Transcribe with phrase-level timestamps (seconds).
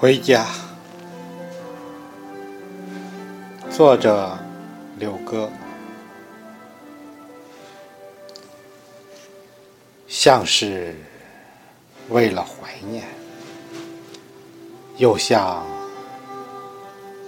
[0.00, 0.46] 回家，
[3.70, 4.34] 作者
[4.98, 5.50] 柳歌，
[10.08, 10.94] 像是
[12.08, 13.04] 为了怀念，
[14.96, 15.66] 又像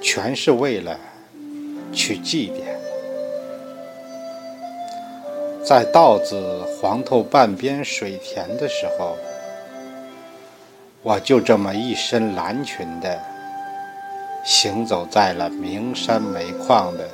[0.00, 0.98] 全是为了
[1.92, 2.74] 去祭奠。
[5.62, 9.18] 在稻子黄透半边水田的时候。
[11.04, 13.20] 我就这么一身蓝裙的
[14.44, 17.08] 行走在了名山煤矿的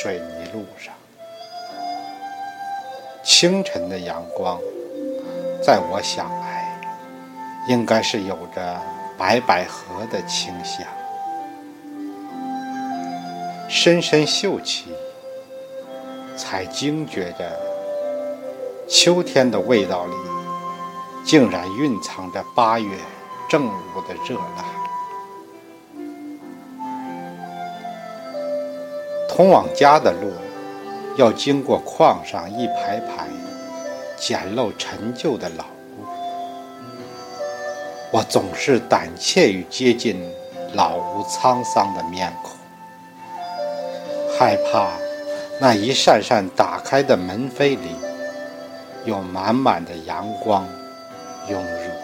[0.00, 0.94] 水泥路上。
[3.24, 4.60] 清晨的阳光，
[5.60, 6.80] 在我想来，
[7.68, 8.80] 应该是有着
[9.18, 10.86] 白百合的清香。
[13.68, 14.94] 深深嗅起，
[16.36, 17.50] 才惊觉着
[18.88, 20.14] 秋天的味道里，
[21.24, 22.96] 竟然蕴藏着八月。
[23.54, 24.64] 正午的热辣，
[29.28, 30.32] 通往家的路
[31.16, 33.28] 要经过矿上一排排
[34.16, 36.04] 简陋陈旧的老屋，
[38.10, 40.28] 我总是胆怯于接近
[40.72, 42.56] 老屋沧桑的面孔，
[44.36, 44.88] 害怕
[45.60, 47.94] 那一扇扇打开的门扉里
[49.04, 50.66] 有满满的阳光
[51.48, 51.94] 涌入。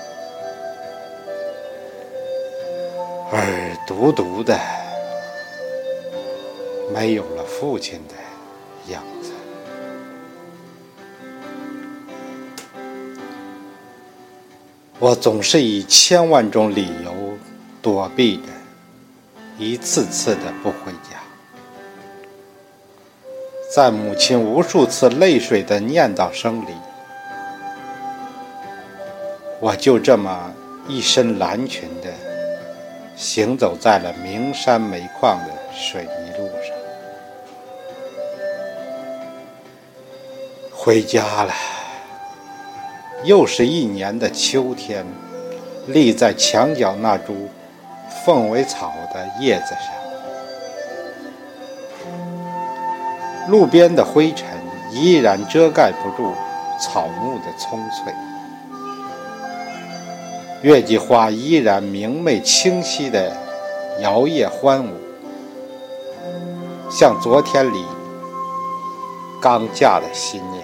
[3.33, 4.59] 而独独的，
[6.92, 9.31] 没有了父亲的样子。
[14.98, 17.14] 我总是以千万种理由
[17.81, 18.42] 躲避着，
[19.59, 21.17] 一次次的不回家。
[23.72, 26.75] 在母亲无数次泪水的念叨声里，
[29.61, 30.53] 我就这么
[30.89, 32.30] 一身蓝裙的。
[33.20, 36.75] 行走在了名山煤矿的水泥路上，
[40.72, 41.53] 回家了。
[43.25, 45.04] 又是一年的秋天，
[45.88, 47.50] 立在墙角那株
[48.25, 49.92] 凤尾草的叶子上，
[53.50, 54.47] 路边的灰尘
[54.91, 56.32] 依然遮盖不住
[56.80, 58.14] 草木的葱翠。
[60.62, 63.34] 月季花依然明媚清晰的
[64.03, 64.91] 摇曳欢舞，
[66.91, 67.82] 像昨天里
[69.41, 70.62] 刚嫁的新娘。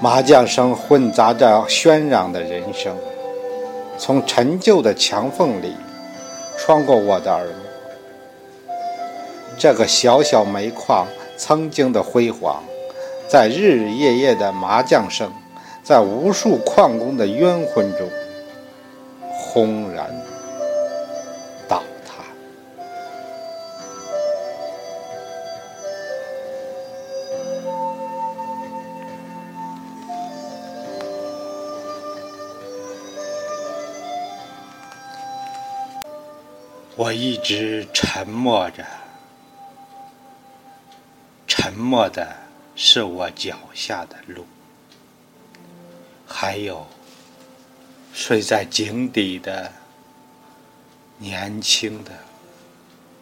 [0.00, 2.96] 麻将声混杂着喧嚷的人声，
[3.96, 5.76] 从陈旧的墙缝里
[6.58, 7.46] 穿过我的耳。
[9.56, 11.06] 这个小小煤矿
[11.36, 12.60] 曾经的辉煌，
[13.28, 15.30] 在日日夜夜的麻将声。
[15.90, 18.08] 在无数矿工的冤魂中，
[19.32, 20.08] 轰然
[21.68, 22.22] 倒塌。
[36.94, 38.84] 我一直沉默着，
[41.48, 42.28] 沉默的
[42.76, 44.46] 是我脚下的路。
[46.32, 46.86] 还有
[48.14, 49.72] 睡在井底的
[51.18, 52.12] 年轻的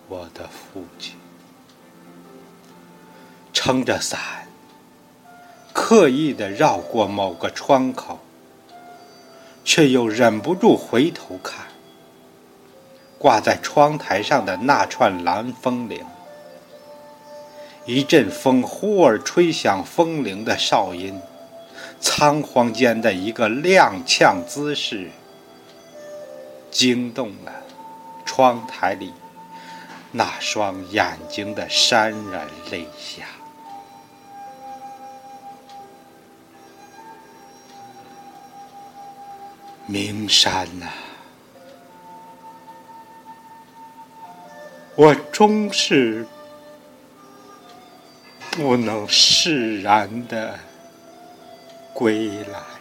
[0.08, 1.16] 我的父亲，
[3.52, 4.46] 撑着伞，
[5.72, 8.20] 刻意的绕过某个窗口，
[9.64, 11.66] 却又忍不住回头看，
[13.18, 16.04] 挂在窗台上的那串蓝风铃。
[17.86, 21.18] 一阵风忽而吹响风铃的哨音。
[22.00, 25.10] 仓皇间的一个踉跄姿势，
[26.70, 27.52] 惊动了
[28.24, 29.12] 窗台里
[30.12, 33.24] 那双眼睛的潸然泪下。
[39.86, 40.86] 名山呐，
[44.94, 46.26] 我终是
[48.50, 50.58] 不能释然的。
[51.98, 52.77] 归来。